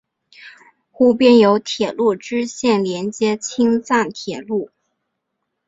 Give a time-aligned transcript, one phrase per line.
[0.89, 4.71] 湖边有铁路支线连接青藏铁路。